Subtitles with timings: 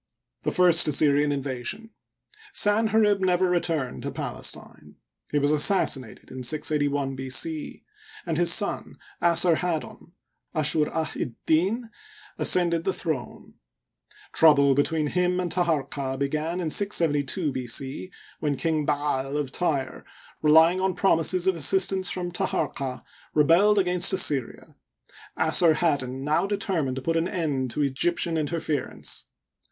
[0.41, 1.91] The First Assyrian Invasion.—
[2.63, 4.95] Sanherib never returned to Palestine.
[5.29, 7.29] He was assassinated in 68 1 B.
[7.29, 7.83] c,
[8.25, 10.13] and his son, Assarhaddon
[10.55, 11.91] (Ashur ah'tddin),
[12.39, 13.53] ascended the throne.
[14.33, 17.67] Trouble between him and Taharqa began in 672 B.
[17.67, 18.09] c,
[18.39, 20.03] when King Ba'al^ of Tyre,
[20.41, 23.03] relying on promises of assistance from Taharqa,
[23.35, 24.75] rebelled against Assyria.
[25.37, 29.25] Assarhaddon now determined to put an end to Egyptian interference.